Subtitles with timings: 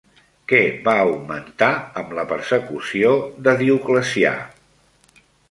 [0.51, 1.67] Què va augmentar
[2.03, 3.13] amb la persecució
[3.49, 4.35] de Dioclecià?